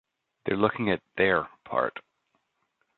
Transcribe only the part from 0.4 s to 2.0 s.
They're looking at "their" pair.